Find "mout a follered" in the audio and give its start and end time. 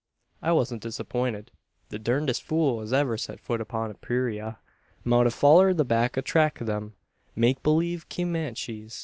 5.03-5.77